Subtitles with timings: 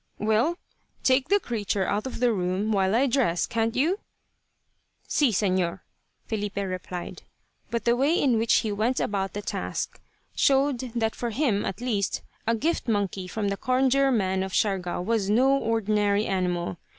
[0.17, 0.57] "Well,
[1.03, 3.99] take the creature out of the room while I dress, can't you?"
[5.07, 5.81] "Si, Señor,"
[6.25, 7.21] Filipe replied;
[7.69, 10.01] but the way in which he went about the task
[10.35, 15.03] showed that for him, at least, a gift monkey from the Conjure man of Siargao
[15.03, 16.77] was no ordinary animal.